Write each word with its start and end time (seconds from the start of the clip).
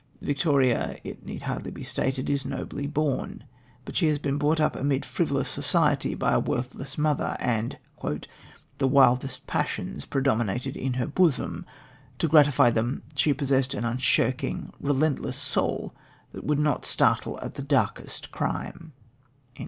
Victoria, 0.23 0.97
it 1.03 1.27
need 1.27 1.43
hardly 1.43 1.69
be 1.69 1.83
stated, 1.83 2.27
is 2.27 2.43
nobly 2.43 2.87
born, 2.87 3.43
but 3.85 3.95
she 3.95 4.07
has 4.07 4.17
been 4.17 4.39
brought 4.39 4.59
up 4.59 4.75
amid 4.75 5.05
frivolous 5.05 5.47
society 5.47 6.15
by 6.15 6.31
a 6.31 6.39
worthless 6.39 6.97
mother, 6.97 7.37
and: 7.39 7.77
"The 8.79 8.87
wildest 8.87 9.45
passions 9.45 10.05
predominated 10.05 10.75
in 10.75 10.93
her 10.95 11.05
bosom; 11.05 11.67
to 12.17 12.27
gratify 12.27 12.71
them 12.71 13.03
she 13.13 13.31
possessed 13.31 13.75
an 13.75 13.85
unshrinking, 13.85 14.73
relentless 14.79 15.37
soul 15.37 15.93
that 16.31 16.45
would 16.45 16.57
not 16.57 16.83
startle 16.83 17.37
at 17.43 17.53
the 17.53 17.61
darkest 17.61 18.31
crime." 18.31 18.93